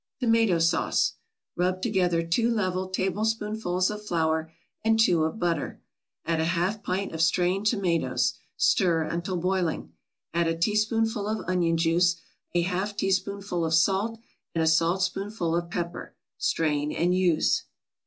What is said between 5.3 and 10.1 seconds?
butter. Add a half pint of strained tomatoes. Stir until boiling.